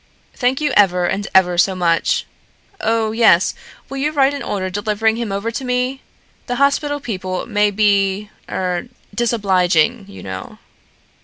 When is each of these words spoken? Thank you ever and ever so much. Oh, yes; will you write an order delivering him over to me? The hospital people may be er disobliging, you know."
Thank 0.33 0.59
you 0.61 0.71
ever 0.75 1.05
and 1.05 1.27
ever 1.35 1.59
so 1.59 1.75
much. 1.75 2.25
Oh, 2.79 3.11
yes; 3.11 3.53
will 3.87 3.97
you 3.97 4.11
write 4.11 4.33
an 4.33 4.41
order 4.41 4.71
delivering 4.71 5.17
him 5.17 5.31
over 5.31 5.51
to 5.51 5.63
me? 5.63 6.01
The 6.47 6.55
hospital 6.55 6.99
people 6.99 7.45
may 7.45 7.69
be 7.69 8.31
er 8.49 8.87
disobliging, 9.13 10.05
you 10.09 10.23
know." 10.23 10.57